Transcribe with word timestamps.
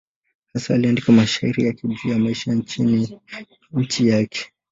Hasa 0.53 0.75
aliandika 0.75 1.11
mashairi 1.11 1.73
juu 1.73 2.09
ya 2.09 2.19
maisha 2.19 2.51
ya 2.51 2.57
nchi 3.73 4.07
yake. 4.07 4.51